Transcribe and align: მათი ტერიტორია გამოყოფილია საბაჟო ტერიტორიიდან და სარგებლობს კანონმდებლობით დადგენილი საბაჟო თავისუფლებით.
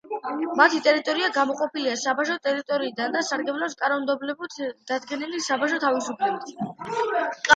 მათი 0.59 0.79
ტერიტორია 0.85 1.27
გამოყოფილია 1.35 1.97
საბაჟო 2.03 2.37
ტერიტორიიდან 2.47 3.13
და 3.17 3.21
სარგებლობს 3.29 3.77
კანონმდებლობით 3.83 4.57
დადგენილი 4.93 5.43
საბაჟო 5.49 5.77
თავისუფლებით. 5.83 7.45